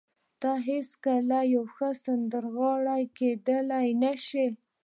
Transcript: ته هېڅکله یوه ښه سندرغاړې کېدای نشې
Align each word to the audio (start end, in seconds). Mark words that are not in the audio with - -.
ته 0.41 0.51
هېڅکله 0.67 1.39
یوه 1.53 1.69
ښه 1.75 1.89
سندرغاړې 2.03 3.01
کېدای 3.17 3.87
نشې 4.03 4.47